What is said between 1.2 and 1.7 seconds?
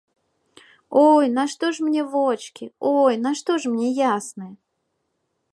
нашто